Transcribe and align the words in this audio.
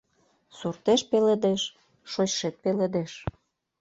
Суртеш 0.57 1.01
пеледеш- 1.09 1.61
шочшет 2.11 2.55
пеледеш. 2.63 3.11